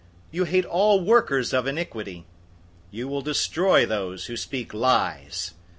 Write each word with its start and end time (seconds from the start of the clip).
You 0.31 0.45
hate 0.45 0.65
all 0.65 1.05
workers 1.05 1.53
of 1.53 1.67
iniquity. 1.67 2.21
005:006 2.91 2.97
You 2.97 3.07
will 3.07 3.21
destroy 3.21 3.85
those 3.85 4.25
who 4.25 4.35
speak 4.35 4.73
lies. 4.73 5.53